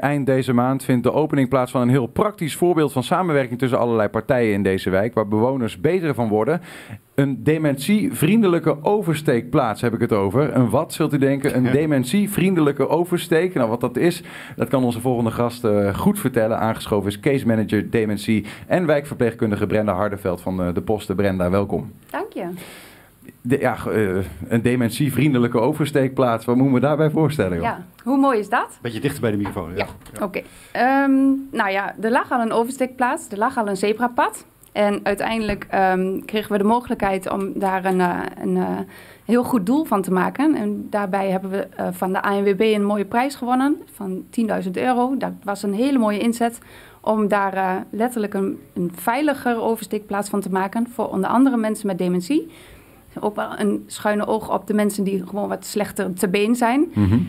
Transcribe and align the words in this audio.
Eind 0.00 0.26
deze 0.26 0.52
maand 0.52 0.84
vindt 0.84 1.02
de 1.02 1.12
opening 1.12 1.48
plaats 1.48 1.70
van 1.70 1.80
een 1.80 1.88
heel 1.88 2.06
praktisch 2.06 2.56
voorbeeld 2.56 2.92
van 2.92 3.02
samenwerking 3.02 3.58
tussen 3.58 3.78
allerlei 3.78 4.08
partijen 4.08 4.52
in 4.52 4.62
deze 4.62 4.90
wijk, 4.90 5.14
waar 5.14 5.28
bewoners 5.28 5.80
beter 5.80 6.14
van 6.14 6.28
worden. 6.28 6.60
Een 7.14 7.42
dementievriendelijke 7.44 8.84
oversteekplaats 8.84 9.80
heb 9.80 9.94
ik 9.94 10.00
het 10.00 10.12
over. 10.12 10.54
Een 10.54 10.70
wat, 10.70 10.92
zult 10.92 11.12
u 11.12 11.18
denken? 11.18 11.56
Een 11.56 11.72
dementievriendelijke 11.72 12.88
oversteek. 12.88 13.54
Nou, 13.54 13.68
wat 13.68 13.80
dat 13.80 13.96
is, 13.96 14.22
dat 14.56 14.68
kan 14.68 14.84
onze 14.84 15.00
volgende 15.00 15.30
gast 15.30 15.64
uh, 15.64 15.94
goed 15.94 16.18
vertellen. 16.18 16.58
Aangeschoven 16.58 17.10
is 17.10 17.20
case 17.20 17.46
manager 17.46 17.90
dementie 17.90 18.44
en 18.66 18.86
wijkverpleegkundige 18.86 19.66
Brenda 19.66 19.92
Hardeveld 19.92 20.40
van 20.40 20.56
de, 20.56 20.62
eh, 20.62 20.74
de 20.74 20.82
Posten. 20.82 21.16
Brenda, 21.16 21.50
welkom. 21.50 21.92
Dank 22.10 22.32
je. 22.32 22.48
De, 23.40 23.58
ja, 23.58 23.76
uh, 23.88 24.24
een 24.48 24.62
dementievriendelijke 24.62 25.60
oversteekplaats. 25.60 26.44
Wat 26.44 26.56
moeten 26.56 26.74
we 26.74 26.80
daarbij 26.80 27.10
voorstellen? 27.10 27.56
Joh? 27.56 27.62
Ja, 27.62 27.84
hoe 28.04 28.16
mooi 28.16 28.38
is 28.38 28.48
dat? 28.48 28.78
Beetje 28.82 29.00
dichter 29.00 29.20
bij 29.20 29.30
de 29.30 29.36
microfoon. 29.36 29.70
Ja, 29.70 29.76
ja. 29.76 29.86
oké. 30.24 30.42
Okay. 30.72 31.04
Um, 31.04 31.48
nou 31.50 31.70
ja, 31.70 31.94
er 32.00 32.10
lag 32.10 32.30
al 32.32 32.40
een 32.40 32.52
oversteekplaats. 32.52 33.28
Er 33.28 33.38
lag 33.38 33.58
al 33.58 33.68
een 33.68 33.76
zebrapad. 33.76 34.44
En 34.72 35.00
uiteindelijk 35.02 35.66
um, 35.74 36.24
kregen 36.24 36.52
we 36.52 36.58
de 36.58 36.64
mogelijkheid 36.64 37.30
om 37.30 37.58
daar 37.58 37.84
een, 37.84 37.98
uh, 37.98 38.18
een 38.40 38.56
uh, 38.56 38.78
heel 39.24 39.44
goed 39.44 39.66
doel 39.66 39.84
van 39.84 40.02
te 40.02 40.12
maken. 40.12 40.54
En 40.54 40.86
daarbij 40.90 41.30
hebben 41.30 41.50
we 41.50 41.68
uh, 41.80 41.88
van 41.90 42.12
de 42.12 42.22
ANWB 42.22 42.60
een 42.60 42.84
mooie 42.84 43.04
prijs 43.04 43.34
gewonnen 43.34 43.82
van 43.94 44.24
10.000 44.64 44.70
euro. 44.72 45.16
Dat 45.16 45.32
was 45.42 45.62
een 45.62 45.74
hele 45.74 45.98
mooie 45.98 46.18
inzet 46.18 46.58
om 47.00 47.28
daar 47.28 47.84
letterlijk 47.90 48.34
een, 48.34 48.58
een 48.74 48.92
veiliger 48.94 49.60
oversteekplaats 49.60 50.28
van 50.28 50.40
te 50.40 50.50
maken 50.50 50.88
voor 50.88 51.08
onder 51.08 51.30
andere 51.30 51.56
mensen 51.56 51.86
met 51.86 51.98
dementie. 51.98 52.50
Ook 53.20 53.36
wel 53.36 53.58
een 53.58 53.84
schuine 53.86 54.26
oog 54.26 54.52
op 54.52 54.66
de 54.66 54.74
mensen 54.74 55.04
die 55.04 55.26
gewoon 55.26 55.48
wat 55.48 55.64
slechter 55.64 56.14
te 56.14 56.28
been 56.28 56.54
zijn. 56.54 56.90
Mm 56.94 57.08
-hmm. 57.08 57.28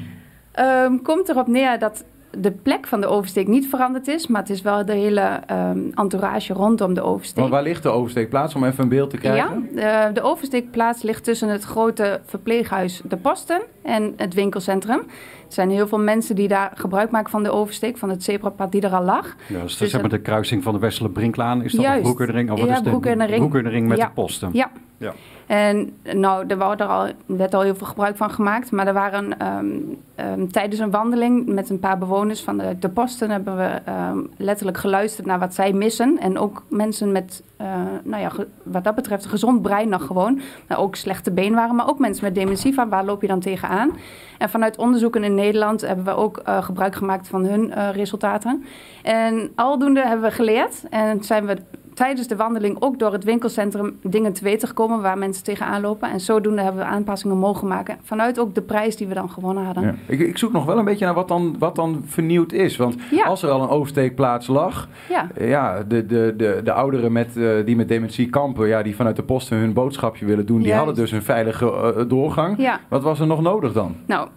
um, 0.66 1.02
komt 1.02 1.30
erop 1.30 1.48
neer 1.48 1.80
dat 1.80 2.04
de 2.38 2.52
plek 2.52 2.88
van 2.88 3.02
de 3.02 3.08
oversteek 3.08 3.48
niet 3.48 3.68
veranderd 3.68 4.08
is, 4.08 4.28
maar 4.28 4.42
het 4.42 4.50
is 4.50 4.62
wel 4.62 4.86
de 4.86 4.94
hele 4.94 5.40
um, 5.52 5.92
entourage 5.96 6.54
rondom 6.54 6.94
de 6.94 7.02
oversteek. 7.02 7.44
Maar 7.44 7.50
waar 7.50 7.64
ligt 7.64 7.84
de 7.84 7.90
oversteekplaats, 7.90 8.56
om 8.56 8.64
even 8.64 8.84
een 8.84 8.90
beeld 8.90 9.10
te 9.10 9.18
krijgen? 9.18 9.70
Ja, 9.76 10.08
de, 10.08 10.14
de 10.14 10.22
oversteekplaats 10.22 11.02
ligt 11.02 11.24
tussen 11.24 11.50
het 11.50 11.64
grote 11.64 12.22
verpleeghuis 12.26 13.02
De 13.04 13.18
Posten 13.18 13.62
en 13.84 14.14
het 14.16 14.34
winkelcentrum. 14.34 15.00
Er 15.48 15.58
zijn 15.58 15.70
heel 15.70 15.88
veel 15.88 16.00
mensen 16.00 16.36
die 16.36 16.48
daar 16.48 16.72
gebruik 16.76 17.12
maken 17.12 17.30
van 17.30 17.44
de 17.44 17.52
oversteek, 17.52 17.98
van 17.98 18.10
het 18.10 18.24
zebrapad 18.24 18.72
die 18.72 18.82
er 18.82 18.94
al 18.94 19.04
lag. 19.04 19.36
Ja, 19.48 19.62
dus, 19.62 19.78
dus 19.78 19.92
zeg 19.92 20.02
maar 20.02 20.10
de 20.10 20.22
kruising 20.22 20.64
van 20.64 20.74
de 20.74 20.80
Westerle-Brinklaan, 20.80 21.64
is 21.64 21.74
dat 21.74 21.86
de 21.86 22.02
Broekerdering? 22.02 22.52
Of 22.52 22.60
wat 22.60 22.68
ja, 22.68 22.74
is 22.74 22.82
de 22.82 22.90
Broekerdering. 22.90 23.38
Broekerdering 23.38 23.88
met 23.88 23.98
ja. 23.98 24.06
de 24.06 24.12
Posten? 24.14 24.50
Ja. 24.54 24.72
Ja. 25.02 25.14
En 25.48 25.94
nou, 26.14 26.46
er 26.48 26.88
al, 26.88 27.08
werd 27.26 27.54
al 27.54 27.62
heel 27.62 27.76
veel 27.76 27.88
gebruik 27.88 28.18
van 28.18 28.32
gemaakt. 28.32 28.72
Maar 28.72 28.88
er 28.88 28.94
waren 28.94 29.48
um, 29.48 29.98
um, 30.16 30.52
tijdens 30.52 30.80
een 30.80 30.92
wandeling 30.92 31.46
met 31.46 31.70
een 31.70 31.80
paar 31.80 31.98
bewoners 31.98 32.42
van 32.42 32.58
de, 32.58 32.80
de 32.80 32.90
posten... 32.90 33.30
hebben 33.30 33.58
we 33.58 33.92
um, 34.12 34.30
letterlijk 34.38 34.78
geluisterd 34.78 35.28
naar 35.28 35.40
wat 35.40 35.54
zij 35.54 35.74
missen. 35.74 36.20
En 36.20 36.38
ook 36.38 36.64
mensen 36.68 37.12
met, 37.12 37.44
uh, 37.62 37.68
nou 38.04 38.22
ja, 38.22 38.32
wat 38.64 38.84
dat 38.84 38.96
betreft, 38.96 39.24
een 39.24 39.30
gezond 39.30 39.62
brein 39.62 39.90
nog 39.90 40.06
gewoon. 40.06 40.42
Maar 40.68 40.80
ook 40.80 40.96
slechte 40.96 41.32
been 41.32 41.54
waren, 41.54 41.76
maar 41.76 41.90
ook 41.90 42.00
mensen 42.00 42.24
met 42.24 42.36
dementie. 42.36 42.74
Van 42.74 42.90
waar 42.90 43.06
loop 43.06 43.22
je 43.22 43.28
dan 43.28 43.40
tegenaan? 43.40 43.92
En 44.38 44.50
vanuit 44.50 44.78
onderzoeken 44.78 45.24
in 45.24 45.36
Nederland 45.36 45.82
hebben 45.82 46.06
we 46.06 46.16
ook 46.16 46.42
uh, 46.48 46.64
gebruik 46.64 46.96
gemaakt 46.96 47.28
van 47.28 47.46
hun 47.46 47.68
uh, 47.68 47.90
resultaten. 47.90 48.66
En 49.04 49.52
aldoende 49.56 50.08
hebben 50.08 50.30
we 50.30 50.36
geleerd 50.36 50.84
en 50.90 51.24
zijn 51.24 51.46
we 51.46 51.58
tijdens 51.94 52.28
de 52.28 52.36
wandeling 52.36 52.76
ook 52.80 53.00
door 53.00 53.12
het 53.12 53.24
winkelcentrum 53.24 54.00
dingen 54.04 54.34
te 54.34 54.44
weten 54.44 54.68
gekomen 54.68 55.02
waar 55.02 55.18
mensen 55.18 55.44
tegenaan 55.44 55.82
lopen. 55.82 56.10
En 56.12 56.20
zodoende 56.20 56.62
hebben 56.62 56.82
we 56.82 56.88
aanpassingen 56.88 57.38
mogen 57.38 57.68
maken. 57.68 57.98
Vanuit 58.04 58.40
ook 58.40 58.56
de 58.56 58.62
prijs 58.62 58.96
die 58.96 59.08
we 59.08 59.14
dan 59.14 59.30
gewonnen 59.30 59.66
hadden. 59.66 59.84
Ja. 59.84 59.96
Ik, 60.06 60.20
ik, 60.20 60.38
zoek 60.38 60.52
nog 60.52 60.66
wel 60.66 60.78
een 60.78 60.86
beetje 60.86 61.06
naar 61.06 61.14
wat 61.14 61.28
dan, 61.28 61.56
wat 61.60 61.76
dan 61.76 62.04
vernieuwd 62.06 62.52
is. 62.52 62.78
Want 62.78 62.96
ja. 63.12 63.26
als 63.26 63.44
er 63.44 63.50
al 63.50 63.62
een 63.62 63.70
oversteekplaats 63.70 64.48
lag, 64.48 64.90
ja. 65.10 65.28
ja 65.40 65.84
de, 65.84 66.06
de, 66.06 66.34
de, 66.38 66.62
de 66.64 66.72
ouderen 66.72 67.12
met, 67.12 67.38
uh, 67.38 67.66
die 67.66 67.76
met 67.76 67.88
dementie 67.88 68.30
kampen, 68.30 68.68
ja, 68.68 68.82
die 68.82 68.96
vanuit 68.96 69.16
de 69.16 69.24
posten 69.24 69.58
hun 69.58 69.74
boodschapje 69.74 70.26
willen 70.26 70.46
doen, 70.46 70.58
die 70.58 70.68
Juist. 70.68 70.86
hadden 70.86 71.04
dus 71.04 71.12
een 71.12 71.24
veilige 71.24 71.94
uh, 71.98 72.04
doorgang. 72.10 72.58
Ja. 72.58 72.80
Wat 72.90 73.04
was 73.04 73.20
er 73.20 73.28
nog 73.28 73.42
nodig 73.42 73.74
dan? 73.74 73.96
Nou, 74.06 74.28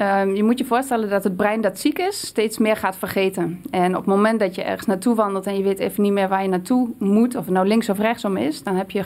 Um, 0.00 0.34
je 0.34 0.44
moet 0.44 0.58
je 0.58 0.64
voorstellen 0.64 1.10
dat 1.10 1.24
het 1.24 1.36
brein 1.36 1.60
dat 1.60 1.78
ziek 1.78 1.98
is 1.98 2.26
steeds 2.26 2.58
meer 2.58 2.76
gaat 2.76 2.96
vergeten. 2.96 3.62
En 3.70 3.90
op 3.90 4.04
het 4.04 4.14
moment 4.14 4.40
dat 4.40 4.54
je 4.54 4.62
ergens 4.62 4.86
naartoe 4.86 5.14
wandelt 5.14 5.46
en 5.46 5.56
je 5.56 5.62
weet 5.62 5.78
even 5.78 6.02
niet 6.02 6.12
meer 6.12 6.28
waar 6.28 6.42
je 6.42 6.48
naartoe 6.48 6.90
moet, 6.98 7.36
of 7.36 7.44
het 7.44 7.54
nou 7.54 7.66
links 7.66 7.88
of 7.88 7.98
rechtsom 7.98 8.36
is, 8.36 8.62
dan 8.62 8.76
heb 8.76 8.90
je 8.90 9.04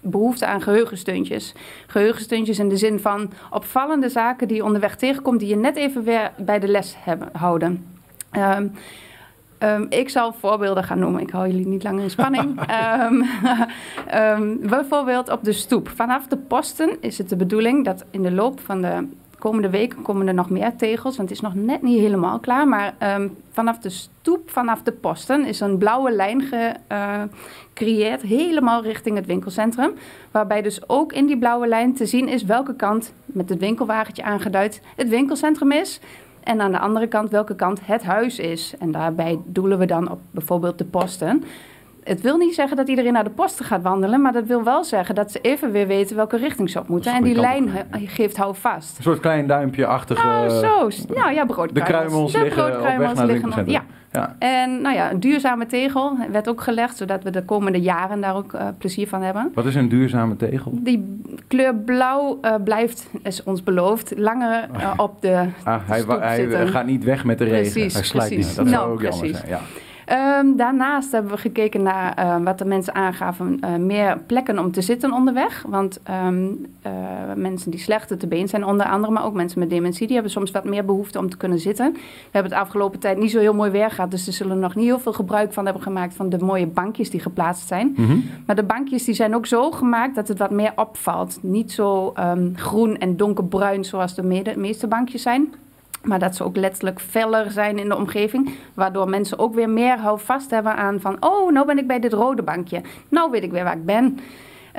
behoefte 0.00 0.46
aan 0.46 0.62
geheugensteuntjes. 0.62 1.54
Geheugensteuntjes 1.86 2.58
in 2.58 2.68
de 2.68 2.76
zin 2.76 3.00
van 3.00 3.32
opvallende 3.50 4.08
zaken 4.08 4.48
die 4.48 4.56
je 4.56 4.64
onderweg 4.64 4.96
tegenkomt, 4.96 5.40
die 5.40 5.48
je 5.48 5.56
net 5.56 5.76
even 5.76 6.04
weer 6.04 6.32
bij 6.36 6.58
de 6.58 6.68
les 6.68 6.96
hebben, 6.98 7.28
houden. 7.32 7.86
Um, 8.32 8.72
Um, 9.62 9.86
ik 9.88 10.08
zal 10.08 10.32
voorbeelden 10.32 10.84
gaan 10.84 10.98
noemen. 10.98 11.20
Ik 11.20 11.30
hou 11.30 11.46
jullie 11.46 11.66
niet 11.66 11.82
langer 11.82 12.02
in 12.02 12.10
spanning. 12.10 12.60
um, 13.00 13.24
um, 14.20 14.58
bijvoorbeeld 14.68 15.30
op 15.30 15.44
de 15.44 15.52
stoep. 15.52 15.88
Vanaf 15.88 16.26
de 16.26 16.36
posten 16.36 16.96
is 17.00 17.18
het 17.18 17.28
de 17.28 17.36
bedoeling 17.36 17.84
dat 17.84 18.04
in 18.10 18.22
de 18.22 18.32
loop 18.32 18.60
van 18.60 18.80
de 18.80 19.08
komende 19.46 19.70
weken 19.70 20.02
komen 20.02 20.26
er 20.26 20.34
nog 20.34 20.50
meer 20.50 20.76
tegels, 20.76 21.16
want 21.16 21.28
het 21.28 21.38
is 21.38 21.44
nog 21.44 21.54
net 21.54 21.82
niet 21.82 21.98
helemaal 21.98 22.38
klaar. 22.38 22.68
Maar 22.68 22.94
um, 23.18 23.36
vanaf 23.50 23.78
de 23.78 23.88
stoep, 23.88 24.50
vanaf 24.50 24.82
de 24.82 24.92
posten, 24.92 25.44
is 25.44 25.60
een 25.60 25.78
blauwe 25.78 26.10
lijn 26.10 26.42
gecreëerd, 26.42 28.24
uh, 28.24 28.30
helemaal 28.30 28.82
richting 28.82 29.16
het 29.16 29.26
winkelcentrum. 29.26 29.92
Waarbij 30.30 30.62
dus 30.62 30.88
ook 30.88 31.12
in 31.12 31.26
die 31.26 31.38
blauwe 31.38 31.66
lijn 31.66 31.94
te 31.94 32.06
zien 32.06 32.28
is 32.28 32.44
welke 32.44 32.74
kant, 32.74 33.12
met 33.24 33.48
het 33.48 33.58
winkelwagentje 33.58 34.22
aangeduid, 34.22 34.80
het 34.96 35.08
winkelcentrum 35.08 35.72
is. 35.72 36.00
En 36.42 36.60
aan 36.60 36.72
de 36.72 36.78
andere 36.78 37.06
kant 37.06 37.30
welke 37.30 37.54
kant 37.54 37.80
het 37.82 38.02
huis 38.02 38.38
is. 38.38 38.74
En 38.78 38.92
daarbij 38.92 39.38
doelen 39.44 39.78
we 39.78 39.86
dan 39.86 40.10
op 40.10 40.20
bijvoorbeeld 40.30 40.78
de 40.78 40.84
posten 40.84 41.44
het 42.06 42.20
wil 42.20 42.36
niet 42.36 42.54
zeggen 42.54 42.76
dat 42.76 42.88
iedereen 42.88 43.12
naar 43.12 43.24
de 43.24 43.30
posten 43.30 43.64
gaat 43.64 43.82
wandelen, 43.82 44.20
maar 44.20 44.32
dat 44.32 44.46
wil 44.46 44.64
wel 44.64 44.84
zeggen 44.84 45.14
dat 45.14 45.32
ze 45.32 45.40
even 45.40 45.72
weer 45.72 45.86
weten 45.86 46.16
welke 46.16 46.36
richting 46.36 46.70
ze 46.70 46.78
op 46.78 46.88
moeten. 46.88 47.14
En 47.14 47.22
die 47.22 47.34
lijn 47.34 47.70
geeft 47.90 48.36
hou 48.36 48.54
vast. 48.54 48.96
Een 48.96 49.02
soort 49.02 49.20
klein 49.20 49.46
duimpje-achtige. 49.46 50.26
Nou, 50.26 50.50
zo. 50.50 50.90
Nou 51.14 51.32
ja, 51.34 51.44
broodkruimels. 51.44 51.72
De 51.72 51.80
kruimels 51.80 52.32
de 52.32 52.42
liggen 52.42 52.66
op 52.66 52.98
weg 52.98 53.14
naar 53.14 53.26
liggen, 53.26 53.70
ja. 53.70 53.82
ja. 54.12 54.36
En 54.38 54.80
nou 54.80 54.94
ja, 54.94 55.10
een 55.10 55.20
duurzame 55.20 55.66
tegel 55.66 56.16
werd 56.30 56.48
ook 56.48 56.60
gelegd, 56.60 56.96
zodat 56.96 57.22
we 57.22 57.30
de 57.30 57.44
komende 57.44 57.80
jaren 57.80 58.20
daar 58.20 58.36
ook 58.36 58.52
uh, 58.52 58.68
plezier 58.78 59.08
van 59.08 59.22
hebben. 59.22 59.50
Wat 59.54 59.64
is 59.64 59.74
een 59.74 59.88
duurzame 59.88 60.36
tegel? 60.36 60.72
Die 60.74 61.20
kleur 61.48 61.74
blauw 61.74 62.38
uh, 62.42 62.54
blijft, 62.64 63.08
is 63.22 63.42
ons 63.42 63.62
beloofd, 63.62 64.12
langer 64.18 64.68
uh, 64.76 64.92
op 65.06 65.20
de 65.22 65.44
ah, 65.64 65.80
hij, 65.86 66.04
hij 66.08 66.66
gaat 66.66 66.86
niet 66.86 67.04
weg 67.04 67.24
met 67.24 67.38
de 67.38 67.44
regen. 67.44 67.72
Precies, 67.72 67.94
hij 67.94 68.02
slijt 68.02 68.28
precies. 68.28 68.46
niet. 68.46 68.56
Dat 68.56 68.64
nou, 68.64 68.76
zou 68.76 68.92
ook 68.92 68.98
precies. 68.98 69.20
jammer 69.20 69.36
zijn. 69.36 69.48
Ja. 69.48 69.60
Um, 70.12 70.56
daarnaast 70.56 71.12
hebben 71.12 71.30
we 71.30 71.38
gekeken 71.38 71.82
naar 71.82 72.18
uh, 72.18 72.44
wat 72.44 72.58
de 72.58 72.64
mensen 72.64 72.94
aangaven, 72.94 73.58
uh, 73.64 73.76
meer 73.76 74.18
plekken 74.26 74.58
om 74.58 74.72
te 74.72 74.80
zitten 74.80 75.12
onderweg. 75.12 75.64
Want 75.68 76.00
um, 76.26 76.66
uh, 76.86 76.92
mensen 77.36 77.70
die 77.70 77.80
slechter 77.80 78.18
te 78.18 78.26
been 78.26 78.48
zijn, 78.48 78.64
onder 78.64 78.86
andere, 78.86 79.12
maar 79.12 79.24
ook 79.24 79.34
mensen 79.34 79.58
met 79.58 79.70
dementie, 79.70 80.06
die 80.06 80.14
hebben 80.14 80.32
soms 80.32 80.50
wat 80.50 80.64
meer 80.64 80.84
behoefte 80.84 81.18
om 81.18 81.30
te 81.30 81.36
kunnen 81.36 81.58
zitten. 81.58 81.92
We 81.92 81.98
hebben 82.30 82.52
het 82.52 82.60
afgelopen 82.60 82.98
tijd 82.98 83.18
niet 83.18 83.30
zo 83.30 83.38
heel 83.38 83.54
mooi 83.54 83.70
weer 83.70 83.90
gehad, 83.90 84.10
dus 84.10 84.26
er 84.26 84.32
zullen 84.32 84.58
nog 84.58 84.74
niet 84.74 84.84
heel 84.84 84.98
veel 84.98 85.12
gebruik 85.12 85.52
van 85.52 85.64
hebben 85.64 85.82
gemaakt 85.82 86.14
van 86.14 86.28
de 86.28 86.38
mooie 86.38 86.66
bankjes 86.66 87.10
die 87.10 87.20
geplaatst 87.20 87.68
zijn. 87.68 87.94
Mm 87.96 88.06
-hmm. 88.06 88.24
Maar 88.46 88.56
de 88.56 88.64
bankjes 88.64 89.04
die 89.04 89.14
zijn 89.14 89.34
ook 89.34 89.46
zo 89.46 89.70
gemaakt 89.70 90.14
dat 90.14 90.28
het 90.28 90.38
wat 90.38 90.50
meer 90.50 90.72
opvalt. 90.76 91.38
Niet 91.42 91.72
zo 91.72 92.12
um, 92.18 92.52
groen 92.56 92.98
en 92.98 93.16
donkerbruin 93.16 93.84
zoals 93.84 94.14
de 94.14 94.22
me 94.22 94.54
meeste 94.56 94.86
bankjes 94.86 95.22
zijn. 95.22 95.54
Maar 96.06 96.18
dat 96.18 96.36
ze 96.36 96.44
ook 96.44 96.56
letterlijk 96.56 97.00
feller 97.00 97.50
zijn 97.50 97.78
in 97.78 97.88
de 97.88 97.96
omgeving. 97.96 98.54
Waardoor 98.74 99.08
mensen 99.08 99.38
ook 99.38 99.54
weer 99.54 99.70
meer 99.70 99.98
houvast 99.98 100.50
hebben 100.50 100.76
aan 100.76 101.00
van... 101.00 101.16
oh, 101.20 101.52
nou 101.52 101.66
ben 101.66 101.78
ik 101.78 101.86
bij 101.86 102.00
dit 102.00 102.12
rode 102.12 102.42
bankje. 102.42 102.82
Nou 103.08 103.30
weet 103.30 103.42
ik 103.42 103.50
weer 103.50 103.64
waar 103.64 103.76
ik 103.76 103.84
ben. 103.84 104.18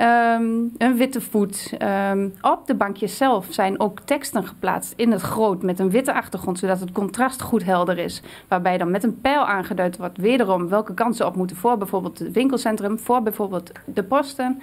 Um, 0.00 0.72
een 0.78 0.96
witte 0.96 1.20
voet. 1.20 1.72
Um, 2.10 2.34
op 2.40 2.66
de 2.66 2.74
bankjes 2.74 3.16
zelf 3.16 3.46
zijn 3.50 3.80
ook 3.80 4.00
teksten 4.00 4.46
geplaatst 4.46 4.92
in 4.96 5.12
het 5.12 5.20
groot... 5.20 5.62
met 5.62 5.78
een 5.78 5.90
witte 5.90 6.12
achtergrond, 6.12 6.58
zodat 6.58 6.80
het 6.80 6.92
contrast 6.92 7.42
goed 7.42 7.64
helder 7.64 7.98
is. 7.98 8.22
Waarbij 8.48 8.78
dan 8.78 8.90
met 8.90 9.04
een 9.04 9.20
pijl 9.20 9.46
aangeduid 9.46 9.96
wordt 9.96 10.18
wederom... 10.18 10.68
welke 10.68 10.94
kansen 10.94 11.26
op 11.26 11.36
moeten 11.36 11.56
voor 11.56 11.78
bijvoorbeeld 11.78 12.18
het 12.18 12.32
winkelcentrum... 12.32 12.98
voor 12.98 13.22
bijvoorbeeld 13.22 13.72
de 13.84 14.04
posten... 14.04 14.60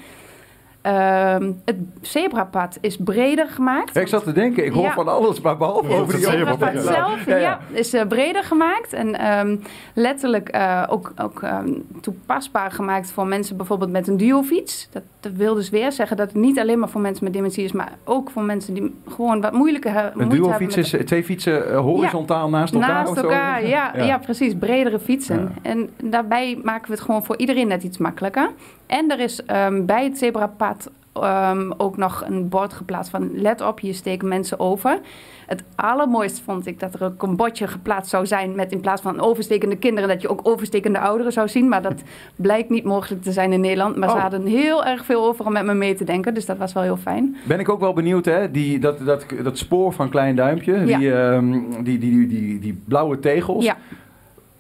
Um, 0.87 1.61
het 1.65 1.75
zebrapad 2.01 2.77
is 2.81 2.97
breder 2.97 3.47
gemaakt. 3.47 3.93
Ja, 3.93 4.01
ik 4.01 4.07
zat 4.07 4.23
te 4.23 4.31
denken, 4.31 4.65
ik 4.65 4.71
hoor 4.71 4.83
Ja. 4.83 4.93
van 4.93 5.07
alles, 5.07 5.41
maar 5.41 5.57
behalve 5.57 5.87
Het 5.91 6.01
over 6.01 6.13
die 6.15 6.23
zebrapad 6.25 6.69
oversteek. 6.69 6.93
zelf 6.95 7.25
Ja, 7.25 7.35
ja, 7.35 7.41
ja. 7.41 7.59
is 7.71 7.93
uh, 7.93 8.01
breder 8.07 8.43
gemaakt 8.43 8.93
en 8.93 9.37
um, 9.39 9.61
letterlijk 9.93 10.55
uh, 10.55 10.83
ook, 10.89 11.13
ook 11.21 11.41
um, 11.41 11.85
toepasbaar 12.01 12.71
gemaakt 12.71 13.11
voor 13.11 13.27
mensen 13.27 13.57
bijvoorbeeld 13.57 13.91
met 13.91 14.07
een 14.07 14.17
duofiets. 14.17 14.87
Dat, 14.91 15.03
dat 15.19 15.31
wil 15.31 15.53
dus 15.55 15.69
weer 15.69 15.91
zeggen 15.91 16.17
dat 16.17 16.27
het 16.27 16.35
niet 16.41 16.59
alleen 16.59 16.79
maar 16.79 16.89
voor 16.89 17.01
mensen 17.01 17.23
met 17.23 17.33
dementie 17.33 17.63
is, 17.63 17.71
maar 17.71 17.91
ook 18.03 18.29
voor 18.29 18.43
mensen 18.43 18.73
die 18.73 18.95
gewoon 19.07 19.41
wat 19.41 19.51
moeilijker 19.53 19.89
Een 19.91 19.95
moeite 20.03 20.17
hebben 20.19 20.37
duofiets 20.37 20.75
met- 20.75 20.85
is 20.85 20.93
eh, 20.93 21.01
twee 21.01 21.23
fietsen 21.23 21.71
eh, 21.71 21.79
horizontaal 21.79 22.49
naast 22.49 22.73
elkaar? 22.73 22.89
Naast 22.89 23.09
of 23.11 23.17
zo? 23.17 23.23
elkaar, 23.23 23.67
ja, 23.67 23.91
ja. 23.95 24.03
Ja. 24.03 24.17
precies. 24.17 24.53
Bredere 24.59 24.99
fietsen. 24.99 25.39
Ja. 25.39 25.69
En 25.71 25.89
daarbij 26.03 26.59
maken 26.63 26.85
we 26.87 26.91
het 26.93 27.01
gewoon 27.01 27.23
voor 27.23 27.37
iedereen 27.37 27.67
net 27.67 27.83
iets 27.83 27.97
makkelijker. 27.97 28.49
En 28.87 29.11
er 29.11 29.19
is 29.19 29.45
ehm, 29.45 29.85
bij 29.85 30.03
het 30.03 30.17
zebrapad 30.17 30.74
ehm, 31.23 31.71
ook 31.77 31.97
nog 31.97 32.23
een 32.27 32.49
bord 32.49 32.73
geplaatst 32.73 33.11
van 33.11 33.29
let 33.41 33.61
op, 33.61 33.79
hier 33.79 33.93
steken 33.93 34.27
mensen 34.27 34.59
over. 34.59 34.99
Het 35.47 35.63
allermooiste 35.75 36.43
vond 36.43 36.67
ik 36.67 36.79
dat 36.79 36.93
er 36.93 37.03
ook 37.03 37.23
een 37.23 37.35
bordje 37.35 37.67
geplaatst 37.67 38.09
zou 38.09 38.25
zijn 38.25 38.55
met 38.55 38.71
in 38.71 38.79
plaats 38.81 39.01
van 39.01 39.19
overstekende 39.19 39.77
kinderen, 39.77 40.09
dat 40.09 40.21
je 40.21 40.29
ook 40.29 40.39
overstekende 40.43 40.99
ouderen 40.99 41.31
zou 41.31 41.47
zien. 41.47 41.69
Maar 41.69 41.81
dat 41.81 42.03
blijkt 42.35 42.69
niet 42.69 42.83
mogelijk 42.83 43.21
te 43.23 43.31
zijn 43.31 43.53
in 43.53 43.61
Nederland. 43.61 43.95
Maar 43.95 44.09
ze 44.09 44.15
Oh. 44.15 44.21
hadden 44.21 44.45
heel 44.45 44.85
erg 44.85 45.05
veel 45.05 45.25
over 45.25 45.45
om 45.45 45.51
met 45.53 45.65
me 45.65 45.73
mee 45.73 45.95
te 45.95 46.03
denken, 46.03 46.33
dus 46.33 46.45
dat 46.45 46.57
was 46.57 46.73
wel 46.73 46.83
heel 46.83 46.97
fijn. 46.97 47.35
Ben 47.47 47.59
ik 47.59 47.69
ook 47.69 47.79
wel 47.79 47.93
benieuwd, 47.93 48.25
hè? 48.25 48.51
Die, 48.51 48.79
dat, 48.79 49.05
dat, 49.05 49.25
dat 49.43 49.57
spoor 49.57 49.93
van 49.93 50.09
Klein 50.09 50.35
Duimpje, 50.35 50.85
Ja. 50.85 50.97
die, 50.97 51.13
ehm, 51.13 51.51
die, 51.83 51.97
die, 51.97 51.99
die, 51.99 52.27
die, 52.27 52.59
die 52.59 52.81
blauwe 52.85 53.19
tegels. 53.19 53.65
Ja. 53.65 53.77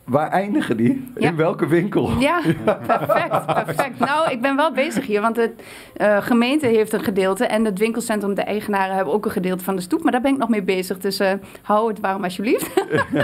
Waar 0.05 0.29
eindigen 0.29 0.77
die? 0.77 1.11
Ja. 1.15 1.29
In 1.29 1.35
welke 1.35 1.67
winkel? 1.67 2.09
Ja, 2.19 2.41
perfect, 2.63 3.45
perfect. 3.45 3.99
Nou, 3.99 4.31
ik 4.31 4.41
ben 4.41 4.55
wel 4.55 4.71
bezig 4.71 5.05
hier, 5.05 5.21
want 5.21 5.35
de 5.35 5.51
eh, 5.93 6.17
gemeente 6.21 6.67
heeft 6.67 6.93
een 6.93 7.03
gedeelte 7.03 7.45
en 7.45 7.65
het 7.65 7.79
winkelcentrum, 7.79 8.33
de 8.33 8.41
eigenaren, 8.41 8.95
hebben 8.95 9.13
ook 9.13 9.25
een 9.25 9.31
gedeelte 9.31 9.63
van 9.63 9.75
de 9.75 9.81
stoep. 9.81 10.03
Maar 10.03 10.11
daar 10.11 10.21
ben 10.21 10.31
ik 10.31 10.37
nog 10.37 10.49
mee 10.49 10.63
bezig, 10.63 10.97
dus 10.97 11.19
eh, 11.19 11.31
hou 11.61 11.87
het 11.89 11.99
warm 11.99 12.23
alsjeblieft. 12.23 12.69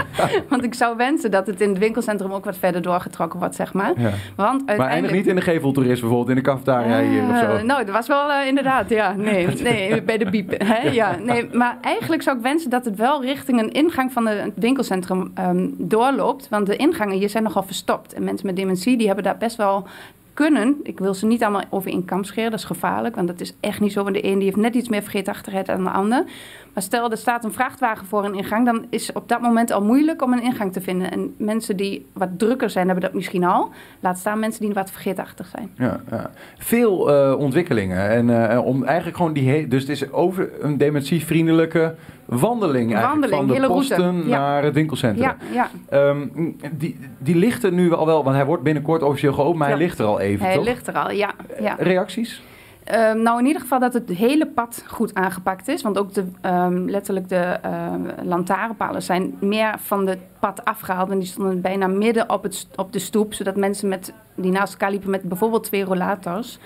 want 0.48 0.64
ik 0.64 0.74
zou 0.74 0.96
wensen 0.96 1.30
dat 1.30 1.46
het 1.46 1.60
in 1.60 1.68
het 1.68 1.78
winkelcentrum 1.78 2.32
ook 2.32 2.44
wat 2.44 2.56
verder 2.56 2.82
doorgetrokken 2.82 3.38
wordt, 3.38 3.54
zeg 3.54 3.72
maar. 3.72 3.92
Ja. 4.00 4.10
Want 4.36 4.36
Maar 4.36 4.48
eindig 4.48 4.68
uiteindelijk... 4.68 5.14
niet 5.14 5.26
in 5.26 5.34
de 5.34 5.40
geveltoerist 5.40 6.00
bijvoorbeeld, 6.00 6.28
in 6.28 6.36
de 6.44 6.50
cafetaria 6.50 7.00
hier 7.00 7.22
of 7.22 7.38
zo. 7.38 7.44
Eh, 7.44 7.62
nou, 7.62 7.84
dat 7.84 7.94
was 7.94 8.06
wel 8.06 8.30
inderdaad, 8.46 8.88
ja. 8.88 9.12
Nee, 9.12 9.46
nee 9.62 10.02
bij 10.02 10.18
de 10.18 10.30
biep. 10.30 10.54
Hè? 10.64 10.88
Ja, 10.88 11.16
nee, 11.20 11.48
maar 11.52 11.78
eigenlijk 11.80 12.22
zou 12.22 12.36
ik 12.36 12.42
wensen 12.42 12.70
dat 12.70 12.84
het 12.84 12.96
wel 12.96 13.22
richting 13.22 13.60
een 13.60 13.72
ingang 13.72 14.12
van 14.12 14.26
het 14.26 14.52
winkelcentrum 14.54 15.30
ehm, 15.34 15.68
doorloopt. 15.78 16.48
Want 16.48 16.70
de 16.72 16.78
ingangen 16.78 17.18
hier 17.18 17.28
zijn 17.28 17.42
nogal 17.42 17.62
verstopt. 17.62 18.12
En 18.12 18.24
mensen 18.24 18.46
met 18.46 18.56
dementie, 18.56 18.96
die 18.96 19.06
hebben 19.06 19.24
daar 19.24 19.38
best 19.38 19.56
wel 19.56 19.86
kunnen. 20.34 20.80
Ik 20.82 20.98
wil 20.98 21.14
ze 21.14 21.26
niet 21.26 21.42
allemaal 21.42 21.64
over 21.70 21.90
in 21.90 22.04
kam 22.04 22.24
scheren, 22.24 22.50
dat 22.50 22.60
is 22.60 22.66
gevaarlijk. 22.66 23.14
Want 23.14 23.28
dat 23.28 23.40
is 23.40 23.54
echt 23.60 23.80
niet 23.80 23.92
zo. 23.92 24.02
Want 24.02 24.14
de 24.14 24.24
een 24.24 24.34
die 24.34 24.44
heeft 24.44 24.56
net 24.56 24.74
iets 24.74 24.88
meer 24.88 25.02
vergeetachtigheid 25.02 25.66
dan 25.66 25.84
de 25.84 25.90
ander. 25.90 26.24
Maar 26.72 26.82
stel, 26.82 27.10
er 27.10 27.16
staat 27.16 27.44
een 27.44 27.52
vrachtwagen 27.52 28.06
voor 28.06 28.24
een 28.24 28.34
ingang... 28.34 28.66
dan 28.66 28.86
is 28.90 29.12
op 29.12 29.28
dat 29.28 29.40
moment 29.40 29.70
al 29.70 29.82
moeilijk 29.82 30.22
om 30.22 30.32
een 30.32 30.42
ingang 30.42 30.72
te 30.72 30.80
vinden. 30.80 31.10
En 31.10 31.34
mensen 31.36 31.76
die 31.76 32.06
wat 32.12 32.28
drukker 32.36 32.70
zijn, 32.70 32.86
hebben 32.86 33.04
dat 33.04 33.14
misschien 33.14 33.44
al. 33.44 33.70
Laat 34.00 34.18
staan 34.18 34.38
mensen 34.38 34.60
die 34.60 34.72
wat 34.72 34.90
vergeetachtig 34.90 35.46
zijn. 35.56 35.70
Ja, 35.76 36.00
ja. 36.10 36.30
Veel 36.58 37.12
eh, 37.12 37.38
ontwikkelingen. 37.38 38.10
En 38.10 38.50
eh, 38.50 38.64
om 38.64 38.84
eigenlijk 38.84 39.16
gewoon 39.16 39.32
die 39.32 39.68
Dus 39.68 39.80
het 39.80 39.90
is 39.90 40.12
over 40.12 40.50
een 40.60 40.78
dementievriendelijke 40.78 41.94
wandeling 42.38 42.94
eigenlijk. 42.94 43.10
Wandeling, 43.12 43.36
van 43.36 43.46
de 43.46 43.52
hele 43.52 43.66
route. 43.66 43.88
posten 43.88 44.28
Ja. 44.28 44.38
naar 44.38 44.62
het 44.62 44.74
winkelcentrum. 44.74 45.24
Ja, 45.24 45.36
ja. 45.52 45.68
Ehm, 45.88 46.26
die, 46.72 46.98
die 47.18 47.34
ligt 47.36 47.62
er 47.64 47.72
nu 47.72 47.92
al 47.94 48.06
wel, 48.06 48.24
want 48.24 48.36
hij 48.36 48.46
wordt 48.46 48.62
binnenkort 48.62 49.02
officieel 49.02 49.32
geopend, 49.32 49.58
maar 49.58 49.68
hij 49.68 49.76
ligt 49.78 49.98
er 49.98 50.06
al 50.06 50.20
even, 50.20 50.46
Hij 50.46 50.54
toch? 50.54 50.64
ligt 50.64 50.86
er 50.86 50.94
al, 50.94 51.10
ja. 51.10 51.30
ja. 51.60 51.76
Reacties? 51.78 52.42
Ehm, 52.84 53.22
nou, 53.22 53.38
in 53.38 53.46
ieder 53.46 53.62
geval 53.62 53.78
dat 53.78 53.92
het 53.92 54.08
hele 54.08 54.46
pad 54.46 54.84
goed 54.86 55.14
aangepakt 55.14 55.68
is. 55.68 55.82
Want 55.82 55.98
ook 55.98 56.14
de, 56.14 56.24
ehm, 56.40 56.84
letterlijk 56.84 57.28
de 57.28 57.36
ehm, 57.36 58.00
lantaarnpalen 58.22 59.02
zijn 59.02 59.34
meer 59.40 59.74
van 59.78 60.06
het 60.06 60.18
pad 60.38 60.64
afgehaald. 60.64 61.10
En 61.10 61.18
die 61.18 61.28
stonden 61.28 61.60
bijna 61.60 61.86
midden 61.86 62.30
op, 62.30 62.42
het, 62.42 62.66
op 62.76 62.92
de 62.92 62.98
stoep. 62.98 63.34
Zodat 63.34 63.56
mensen 63.56 63.88
met, 63.88 64.12
die 64.34 64.50
naast 64.50 64.72
elkaar 64.72 64.90
liepen 64.90 65.10
met 65.10 65.22
bijvoorbeeld 65.22 65.64
twee 65.64 65.84
rollators... 65.84 66.58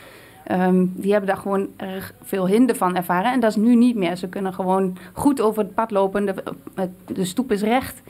ehm, 0.47 0.85
die 0.95 1.11
hebben 1.11 1.29
daar 1.29 1.39
gewoon 1.43 1.69
erg 1.77 2.15
veel 2.23 2.47
hinder 2.47 2.77
van 2.77 2.97
ervaren. 2.97 3.33
En 3.33 3.41
dat 3.41 3.51
is 3.51 3.57
nu 3.57 3.75
niet 3.75 3.97
meer. 3.97 4.17
Ze 4.17 4.29
kunnen 4.29 4.55
gewoon 4.55 4.97
goed 5.13 5.41
over 5.41 5.63
het 5.63 5.75
pad 5.75 5.91
lopen. 5.91 6.27
De, 6.27 6.35
het- 6.75 6.91
de 7.17 7.25
stoep 7.25 7.53
is 7.53 7.63
recht. 7.63 8.03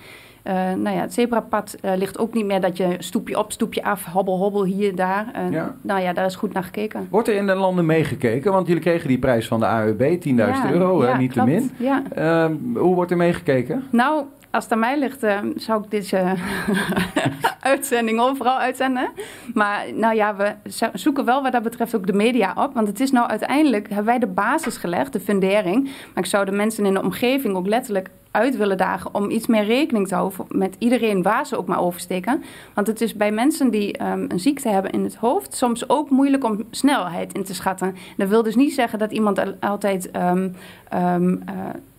Eh, 0.47 0.55
nou 0.55 0.97
ja, 0.97 1.01
het 1.01 1.15
zebrapad 1.15 1.77
eh, 1.83 1.93
ligt 1.97 2.19
ook 2.19 2.35
niet 2.35 2.45
meer 2.47 2.61
dat 2.61 2.77
je 2.77 2.97
stoepje 2.99 3.39
op, 3.39 3.53
stoepje 3.53 3.83
af, 3.85 4.05
hobbel, 4.05 4.37
hobbel, 4.39 4.65
hier, 4.65 4.95
daar. 4.97 5.27
Eh, 5.33 5.51
Ja. 5.51 5.75
Nou 5.81 6.01
ja, 6.01 6.13
daar 6.13 6.27
is 6.27 6.35
goed 6.37 6.53
naar 6.53 6.65
gekeken. 6.65 7.07
Wordt 7.11 7.29
er 7.29 7.35
in 7.35 7.47
de 7.47 7.55
landen 7.55 7.87
meegekeken? 7.87 8.53
Want 8.53 8.67
jullie 8.67 8.83
kregen 8.83 9.09
die 9.09 9.19
prijs 9.19 9.49
van 9.49 9.61
de 9.61 9.67
AUB, 9.67 10.01
10.000 10.21 10.35
Ja, 10.35 10.71
euro, 10.73 11.05
ja, 11.05 11.17
niet 11.17 11.33
te 11.33 11.43
min. 11.45 11.71
Ja. 11.77 12.03
Ehm, 12.15 12.55
hoe 12.75 12.95
wordt 12.95 13.11
er 13.11 13.17
meegekeken? 13.17 13.85
Nou, 13.91 14.25
als 14.51 14.65
het 14.65 14.73
aan 14.73 14.79
mij 14.79 14.99
ligt, 14.99 15.23
eh, 15.23 15.39
zou 15.57 15.83
ik 15.85 15.91
deze 15.91 16.23
uitzending 17.61 18.21
overal 18.21 18.59
uitzenden. 18.59 19.09
Maar 19.55 19.85
nou 19.95 20.15
ja, 20.15 20.37
we 20.37 20.53
zo- 20.71 20.91
zoeken 20.93 21.25
wel 21.25 21.43
wat 21.43 21.53
dat 21.53 21.63
betreft 21.63 21.97
ook 21.97 22.07
de 22.07 22.13
media 22.13 22.55
op. 22.57 22.75
Want 22.75 22.89
het 22.89 23.01
is 23.01 23.11
nou 23.11 23.29
uiteindelijk, 23.29 23.87
hebben 23.89 24.07
wij 24.07 24.19
de 24.19 24.27
basis 24.27 24.77
gelegd, 24.77 25.13
de 25.13 25.21
fundering. 25.21 25.83
Maar 25.85 26.25
ik 26.25 26.27
zou 26.27 26.45
de 26.45 26.53
mensen 26.53 26.87
in 26.87 26.95
de 26.95 27.03
omgeving 27.03 27.57
ook 27.57 27.67
letterlijk 27.67 28.09
uit 28.37 28.57
willen 28.57 28.77
dagen 28.77 29.15
om 29.15 29.31
iets 29.31 29.47
meer 29.47 29.65
rekening 29.65 30.09
te 30.09 30.15
houden 30.15 30.47
met 30.49 30.77
iedereen 30.79 31.23
waar 31.23 31.47
ze 31.47 31.57
ook 31.57 31.67
maar 31.67 31.81
oversteken. 31.81 32.43
Want 32.75 32.87
het 32.87 33.01
is 33.01 33.15
bij 33.15 33.33
mensen 33.33 33.71
die 33.71 33.97
ehm, 33.97 34.25
een 34.29 34.41
ziekte 34.41 34.69
hebben 34.69 34.91
in 34.91 35.05
het 35.05 35.15
hoofd 35.15 35.55
soms 35.55 35.89
ook 35.89 36.11
moeilijk 36.11 36.45
om 36.45 36.65
snelheid 36.71 37.33
in 37.33 37.45
te 37.45 37.55
schatten. 37.55 37.95
Dat 38.17 38.29
wil 38.29 38.43
dus 38.43 38.57
niet 38.57 38.75
zeggen 38.75 38.99
dat 38.99 39.13
iemand 39.13 39.39
al- 39.39 39.55
altijd 39.61 40.11
ehm, 40.11 40.49
ehm, 40.89 41.33
eh, 41.33 41.55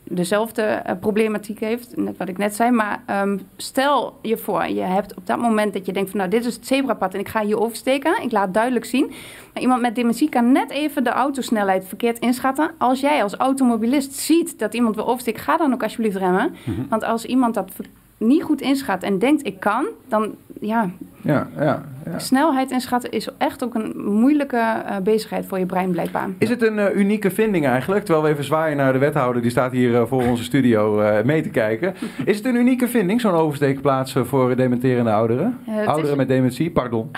dezelfde 0.09 0.61
eh, 0.61 0.95
problematiek 0.99 1.59
heeft, 1.59 1.95
net 1.95 2.17
wat 2.17 2.29
ik 2.29 2.37
net 2.37 2.55
zei. 2.55 2.71
Maar 2.71 3.03
ehm, 3.05 3.37
stel 3.57 4.19
je 4.21 4.37
voor, 4.37 4.67
je 4.67 4.81
hebt 4.81 5.15
op 5.15 5.27
dat 5.27 5.37
moment 5.37 5.73
dat 5.73 5.85
je 5.85 5.93
denkt 5.93 6.09
van 6.09 6.19
nou 6.19 6.31
dit 6.31 6.45
is 6.45 6.55
het 6.55 6.67
zebrapad 6.67 7.13
en 7.13 7.19
ik 7.19 7.27
ga 7.27 7.43
hier 7.43 7.59
oversteken. 7.59 8.23
Ik 8.23 8.31
laat 8.31 8.53
duidelijk 8.53 8.85
zien. 8.85 9.11
Maar 9.53 9.61
iemand 9.61 9.81
met 9.81 9.95
dementie 9.95 10.29
kan 10.29 10.51
net 10.51 10.69
even 10.69 11.03
de 11.03 11.09
autosnelheid 11.09 11.85
verkeerd 11.87 12.19
inschatten. 12.19 12.71
Als 12.77 12.99
jij 12.99 13.23
als 13.23 13.35
automobilist 13.35 14.13
ziet 14.13 14.59
dat 14.59 14.73
iemand 14.73 14.95
wil 14.95 15.07
oversteken, 15.07 15.41
ga 15.41 15.57
dan 15.57 15.73
ook 15.73 15.83
alsjeblieft 15.83 16.17
remmen. 16.17 16.55
Want 16.89 17.03
als 17.03 17.25
iemand 17.25 17.53
dat 17.53 17.71
niet 18.17 18.43
goed 18.43 18.61
inschat 18.61 19.03
en 19.03 19.19
denkt 19.19 19.45
ik 19.45 19.59
kan, 19.59 19.85
dan 20.07 20.35
ja, 20.61 20.89
Ja, 21.21 21.47
ja, 21.57 21.83
ja. 22.05 22.19
snelheid 22.19 22.71
inschatten 22.71 23.11
is 23.11 23.29
echt 23.37 23.63
ook 23.63 23.75
een 23.75 23.93
moeilijke 23.95 24.57
eh, 24.57 24.97
bezigheid 25.03 25.45
voor 25.45 25.59
je 25.59 25.65
brein 25.65 25.91
blijkbaar. 25.91 26.29
Is 26.37 26.49
het 26.49 26.61
een 26.61 26.79
eh, 26.79 26.95
unieke 26.95 27.31
vinding 27.31 27.65
eigenlijk? 27.65 28.05
Terwijl 28.05 28.25
we 28.25 28.31
even 28.31 28.43
zwaaien 28.43 28.77
naar 28.77 28.93
de 28.93 28.99
wethouder, 28.99 29.41
die 29.41 29.51
staat 29.51 29.71
hier 29.71 29.95
eh, 29.95 30.05
voor 30.05 30.23
onze 30.23 30.43
studio 30.43 31.01
mee 31.23 31.41
te 31.41 31.49
kijken. 31.49 31.95
Is 32.25 32.37
het 32.37 32.45
een 32.45 32.55
unieke 32.55 32.87
vinding, 32.87 33.21
zo'n 33.21 33.33
oversteekplaats 33.33 34.15
voor 34.23 34.55
dementerende 34.55 35.11
ouderen? 35.11 35.57
Is- 35.81 35.87
ouderen 35.87 36.17
met 36.17 36.27
dementie, 36.27 36.71
pardon. 36.71 37.09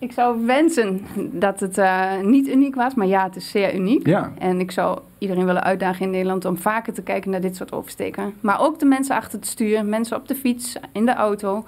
Ik 0.00 0.12
zou 0.12 0.46
wensen 0.46 1.06
dat 1.32 1.60
het 1.60 1.78
eh, 1.78 2.20
niet 2.22 2.48
uniek 2.48 2.74
was, 2.74 2.94
maar 2.94 3.06
ja, 3.06 3.24
het 3.24 3.36
is 3.36 3.50
zeer 3.50 3.74
uniek. 3.74 4.06
Ja, 4.06 4.32
En 4.38 4.60
ik 4.60 4.70
zou 4.70 4.98
iedereen 5.18 5.44
willen 5.44 5.62
uitdagen 5.62 6.04
in 6.04 6.10
Nederland 6.10 6.44
om 6.44 6.58
vaker 6.58 6.92
te 6.92 7.02
kijken 7.02 7.30
naar 7.30 7.40
dit 7.40 7.56
soort 7.56 7.72
oversteken. 7.72 8.34
Maar 8.40 8.60
ook 8.60 8.78
de 8.78 8.84
mensen 8.84 9.16
achter 9.16 9.38
het 9.38 9.48
stuur, 9.48 9.84
mensen 9.84 10.16
op 10.16 10.28
de 10.28 10.34
fiets, 10.34 10.76
in 10.92 11.06
de 11.06 11.14
auto. 11.14 11.64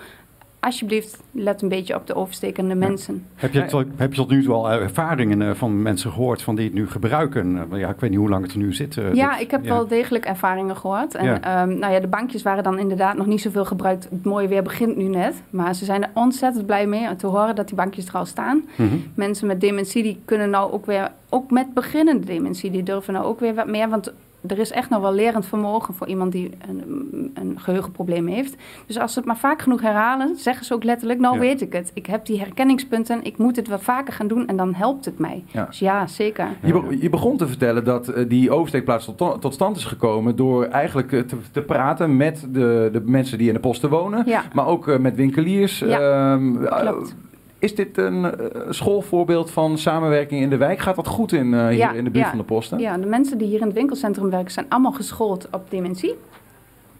Alsjeblieft, 0.64 1.18
let 1.30 1.62
een 1.62 1.68
beetje 1.68 1.94
op 1.94 2.06
de 2.06 2.14
overstekende 2.14 2.74
mensen. 2.74 3.26
Heb 3.34 3.52
je, 3.52 3.64
tot, 3.64 3.84
heb 3.96 4.10
je 4.10 4.16
tot 4.20 4.30
nu 4.30 4.42
toe 4.44 4.54
al 4.54 4.70
ervaringen 4.70 5.42
eh, 5.42 5.54
van 5.54 5.82
mensen 5.82 6.12
gehoord 6.12 6.42
van 6.42 6.54
die 6.54 6.64
het 6.64 6.74
nu 6.74 6.88
gebruiken? 6.88 7.68
Eh, 7.72 7.78
Ja, 7.78 7.88
ik 7.88 8.00
weet 8.00 8.10
niet 8.10 8.18
hoe 8.18 8.28
lang 8.28 8.42
het 8.42 8.52
er 8.52 8.58
nu 8.58 8.74
zit. 8.74 8.96
eh, 8.96 9.14
Ja, 9.14 9.38
ik 9.38 9.50
heb 9.50 9.64
ja. 9.64 9.68
wel 9.70 9.86
degelijk 9.86 10.24
ervaringen 10.24 10.76
gehoord. 10.76 11.14
En 11.14 11.24
Ja. 11.24 11.40
ehm, 11.40 11.78
nou 11.78 11.92
ja, 11.92 12.00
de 12.00 12.06
bankjes 12.06 12.42
waren 12.42 12.62
dan 12.62 12.78
inderdaad 12.78 13.16
nog 13.16 13.26
niet 13.26 13.40
zoveel 13.40 13.64
gebruikt. 13.64 14.04
Het 14.10 14.24
mooie 14.24 14.48
weer 14.48 14.62
begint 14.62 14.96
nu 14.96 15.04
net. 15.08 15.34
Maar 15.50 15.74
ze 15.74 15.84
zijn 15.84 16.02
er 16.02 16.10
ontzettend 16.14 16.66
blij 16.66 16.86
mee 16.86 17.16
te 17.16 17.26
horen 17.26 17.54
dat 17.54 17.66
die 17.66 17.76
bankjes 17.76 18.06
er 18.06 18.14
al 18.14 18.26
staan. 18.26 18.64
Mhm. 18.76 18.96
Mensen 19.14 19.46
met 19.46 19.60
dementie 19.60 20.02
die 20.02 20.20
kunnen 20.24 20.50
nou 20.50 20.72
ook 20.72 20.86
weer, 20.86 21.10
ook 21.28 21.50
met 21.50 21.74
beginnende 21.74 22.26
dementie, 22.26 22.70
die 22.70 22.82
durven 22.82 23.12
nou 23.12 23.26
ook 23.26 23.40
weer 23.40 23.54
wat 23.54 23.66
meer. 23.66 23.88
Want 23.88 24.12
er 24.46 24.58
is 24.58 24.70
echt 24.70 24.90
nog 24.90 25.00
wel 25.00 25.14
lerend 25.14 25.46
vermogen 25.46 25.94
voor 25.94 26.06
iemand 26.06 26.32
die 26.32 26.50
een, 26.68 27.30
een 27.34 27.60
geheugenprobleem 27.60 28.26
heeft. 28.26 28.56
Dus 28.86 28.98
als 28.98 29.12
ze 29.12 29.18
het 29.18 29.28
maar 29.28 29.36
vaak 29.38 29.62
genoeg 29.62 29.80
herhalen, 29.80 30.36
zeggen 30.36 30.64
ze 30.66 30.74
ook 30.74 30.84
letterlijk: 30.84 31.20
Nou, 31.20 31.34
Ja. 31.34 31.40
weet 31.40 31.60
ik 31.60 31.72
het. 31.72 31.90
Ik 31.94 32.06
heb 32.06 32.26
die 32.26 32.38
herkenningspunten. 32.38 33.24
Ik 33.24 33.38
moet 33.38 33.56
het 33.56 33.68
wat 33.68 33.82
vaker 33.82 34.12
gaan 34.12 34.26
doen 34.28 34.46
en 34.46 34.56
dan 34.56 34.74
helpt 34.74 35.04
het 35.04 35.18
mij. 35.18 35.44
Ja. 35.46 35.64
Dus 35.64 35.78
ja, 35.78 36.06
zeker. 36.06 36.46
Je, 36.62 36.72
be- 36.72 36.98
je 37.00 37.08
begon 37.10 37.36
te 37.36 37.46
vertellen 37.46 37.84
dat 37.84 38.08
eh, 38.08 38.28
die 38.28 38.50
oversteekplaats 38.50 39.10
tot, 39.16 39.40
tot 39.40 39.54
stand 39.54 39.76
is 39.76 39.84
gekomen 39.84 40.36
door 40.36 40.64
eigenlijk 40.64 41.12
eh, 41.12 41.20
te, 41.20 41.36
te 41.52 41.62
praten 41.62 42.16
met 42.16 42.46
de, 42.50 42.88
de 42.92 43.00
mensen 43.04 43.38
die 43.38 43.48
in 43.48 43.54
de 43.54 43.60
posten 43.60 43.90
wonen, 43.90 44.22
Ja. 44.26 44.42
maar 44.52 44.66
ook 44.66 44.88
eh, 44.88 44.98
met 44.98 45.16
winkeliers. 45.16 45.78
Ja, 45.78 46.32
Ehm, 46.32 46.64
eh, 46.64 46.80
klopt. 46.80 47.14
Is 47.62 47.74
dit 47.74 47.98
een 47.98 48.24
eh, 48.24 48.60
schoolvoorbeeld 48.70 49.50
van 49.50 49.78
samenwerking 49.78 50.42
in 50.42 50.50
de 50.50 50.56
wijk? 50.56 50.78
Gaat 50.78 50.96
dat 50.96 51.06
goed 51.06 51.32
in, 51.32 51.54
eh, 51.54 51.66
hier 51.66 51.76
Ja, 51.76 51.92
in 51.92 52.04
de 52.04 52.10
buurt 52.10 52.24
ja. 52.24 52.30
van 52.30 52.38
de 52.38 52.44
posten? 52.44 52.78
Ja, 52.78 52.98
de 52.98 53.06
mensen 53.06 53.38
die 53.38 53.46
hier 53.46 53.60
in 53.60 53.66
het 53.66 53.74
winkelcentrum 53.74 54.30
werken 54.30 54.52
zijn 54.52 54.66
allemaal 54.68 54.92
geschoold 54.92 55.48
op 55.50 55.70
dementie. 55.70 56.14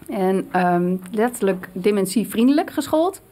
En 0.08 0.48
ehm, 0.50 0.96
letterlijk 1.10 1.68
dementievriendelijk 1.72 2.70
geschoold. 2.70 3.22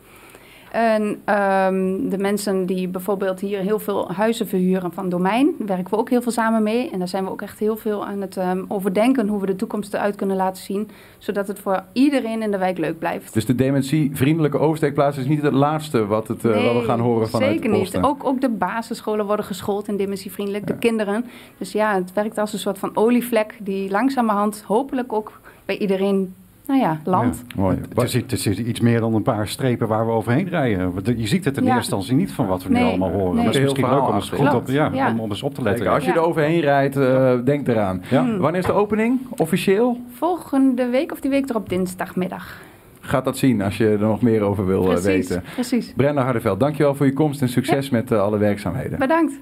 En 0.72 1.20
ehm, 1.24 2.08
de 2.08 2.18
mensen 2.18 2.66
die 2.66 2.88
bijvoorbeeld 2.88 3.40
hier 3.40 3.58
heel 3.58 3.78
veel 3.78 4.12
huizen 4.12 4.48
verhuren 4.48 4.92
van 4.92 5.08
domein, 5.08 5.54
werken 5.58 5.90
we 5.90 5.96
ook 5.96 6.10
heel 6.10 6.22
veel 6.22 6.32
samen 6.32 6.62
mee. 6.62 6.90
En 6.90 6.98
daar 6.98 7.08
zijn 7.08 7.24
we 7.24 7.30
ook 7.30 7.42
echt 7.42 7.58
heel 7.58 7.76
veel 7.76 8.06
aan 8.06 8.20
het 8.20 8.36
ehm, 8.36 8.64
overdenken 8.68 9.28
hoe 9.28 9.40
we 9.40 9.46
de 9.46 9.56
toekomst 9.56 9.94
eruit 9.94 10.16
kunnen 10.16 10.36
laten 10.36 10.62
zien. 10.62 10.88
Zodat 11.18 11.48
het 11.48 11.58
voor 11.58 11.82
iedereen 11.92 12.42
in 12.42 12.50
de 12.50 12.58
wijk 12.58 12.78
leuk 12.78 12.98
blijft. 12.98 13.34
Dus 13.34 13.46
de 13.46 13.54
dementievriendelijke 13.54 14.58
oversteekplaats 14.58 15.16
is 15.16 15.26
niet 15.26 15.42
het 15.42 15.52
laatste 15.52 16.06
wat, 16.06 16.28
het, 16.28 16.44
eh, 16.44 16.64
wat 16.64 16.80
we 16.80 16.84
gaan 16.84 17.00
horen 17.00 17.28
vanuit 17.28 17.52
Zeker 17.52 17.70
niet. 17.70 17.98
Ook, 18.00 18.24
ook 18.24 18.40
de 18.40 18.48
basisscholen 18.50 19.26
worden 19.26 19.44
geschoold 19.44 19.88
in 19.88 19.96
dementievriendelijk, 19.96 20.68
Ja. 20.68 20.74
de 20.74 20.78
kinderen. 20.78 21.24
Dus 21.58 21.72
ja, 21.72 21.94
het 21.94 22.12
werkt 22.12 22.38
als 22.38 22.52
een 22.52 22.58
soort 22.58 22.78
van 22.78 22.96
olievlek 22.96 23.58
die 23.60 23.90
langzamerhand 23.90 24.64
hopelijk 24.66 25.12
ook 25.12 25.40
bij 25.64 25.78
iedereen 25.78 26.34
nou 26.70 26.82
ja, 26.82 27.00
land. 27.04 27.42
Mooi. 27.56 27.78
Het 27.94 28.02
is, 28.02 28.12
het 28.14 28.32
is 28.32 28.46
iets 28.46 28.80
meer 28.80 29.00
dan 29.00 29.14
een 29.14 29.22
paar 29.22 29.48
strepen 29.48 29.88
waar 29.88 30.06
we 30.06 30.12
overheen 30.12 30.48
rijden. 30.48 30.92
Want 30.94 31.06
Je 31.06 31.26
ziet 31.26 31.44
het 31.44 31.56
in 31.56 31.64
Ja. 31.64 31.74
eerste 31.74 31.94
instantie 31.94 32.14
niet 32.26 32.32
van 32.32 32.46
wat 32.46 32.62
we 32.62 32.68
nu 32.72 32.80
allemaal 32.82 33.10
horen. 33.10 33.24
nee. 33.24 33.34
Maar 33.34 33.44
het 33.44 33.54
is 33.54 33.60
misschien 33.62 33.88
leuk 33.90 34.08
om 34.08 34.14
eens, 34.14 34.30
goed 34.30 34.54
op, 34.54 34.68
ja, 34.68 34.90
Ja. 34.92 35.10
om, 35.10 35.20
om 35.20 35.30
eens 35.30 35.42
op 35.42 35.54
te 35.54 35.62
letten. 35.62 35.82
Kijk, 35.82 35.94
als 35.94 36.04
je 36.04 36.10
Ja. 36.10 36.16
er 36.16 36.22
overheen 36.24 36.60
rijdt, 36.60 36.96
eh, 36.96 37.32
denk 37.44 37.68
eraan. 37.68 38.02
Ja. 38.10 38.36
Wanneer 38.38 38.60
is 38.60 38.66
de 38.66 38.72
opening? 38.72 39.18
Officieel? 39.36 40.00
Volgende 40.14 40.86
week 40.88 41.12
of 41.12 41.20
die 41.20 41.30
week 41.30 41.48
erop 41.50 41.68
dinsdagmiddag. 41.68 42.60
Gaat 43.00 43.24
dat 43.24 43.38
zien 43.38 43.62
als 43.62 43.76
je 43.76 43.88
er 43.88 43.98
nog 43.98 44.22
meer 44.22 44.42
over 44.42 44.66
wil 44.66 44.80
eh, 44.82 44.86
Precies, 44.88 45.04
weten. 45.04 45.42
precies. 45.54 45.92
Brenda 45.96 46.22
Hardeveld, 46.22 46.60
dankjewel 46.60 46.94
voor 46.94 47.06
je 47.06 47.12
komst 47.12 47.42
en 47.42 47.48
succes 47.48 47.90
met 47.90 48.12
eh, 48.12 48.20
alle 48.20 48.38
werkzaamheden. 48.38 48.98
Bedankt. 48.98 49.32